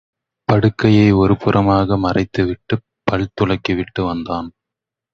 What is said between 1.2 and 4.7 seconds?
ஒரு புறமாக மறைத்துவிட்டுப் பல் துலக்கிவிட்டு வந்தான்.